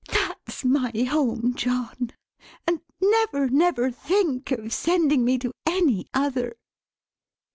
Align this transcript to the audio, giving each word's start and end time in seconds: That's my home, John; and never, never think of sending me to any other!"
That's 0.13 0.65
my 0.65 0.89
home, 1.03 1.53
John; 1.53 2.09
and 2.65 2.81
never, 2.99 3.47
never 3.49 3.91
think 3.91 4.49
of 4.49 4.73
sending 4.73 5.23
me 5.23 5.37
to 5.37 5.51
any 5.67 6.07
other!" 6.11 6.55